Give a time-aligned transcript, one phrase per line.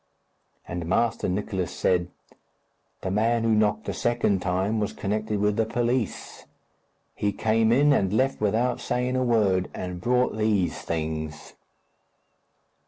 [0.67, 2.09] And Master Nicless said,
[3.01, 6.45] "The man who knocked the second time was connected with the police;
[7.13, 11.53] he came in and left without saying a word, and brought these things."